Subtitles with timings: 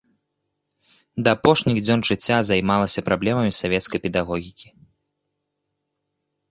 [1.27, 4.77] Да апошніх дзён жыцця займалася праблемамі савецкай педагогікі.